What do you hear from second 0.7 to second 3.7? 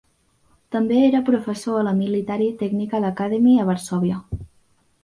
També era professor a la Military Technical Academy